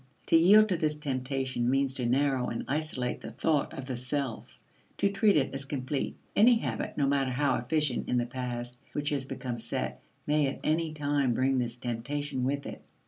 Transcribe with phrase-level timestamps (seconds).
[0.25, 4.57] To yield to this temptation means to narrow and isolate the thought of the self
[4.97, 6.17] to treat it as complete.
[6.35, 10.59] Any habit, no matter how efficient in the past, which has become set, may at
[10.63, 12.83] any time bring this temptation with it.